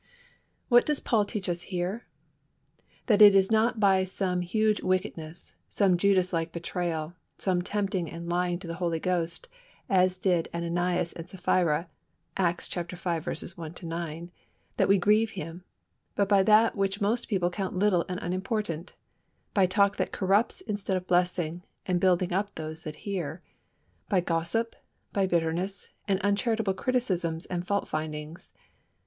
[0.67, 2.07] What does Paul teach us here?
[3.05, 8.27] That it is not by some huge wickedness, some Judas like betrayal, some tempting and
[8.27, 9.47] lying to the Holy Ghost,
[9.87, 11.87] as did Ananias and Sapphira
[12.35, 12.79] (Acts v.
[12.81, 14.31] 1 9),
[14.77, 15.63] that we grieve Him,
[16.15, 18.95] but by that which most people count little and unimportant;
[19.53, 23.43] by talk that corrupts instead of blessing and building up those that hear,
[24.09, 24.75] by gossip,
[25.13, 28.51] by bitterness, and uncharitable criticisms and fault findings.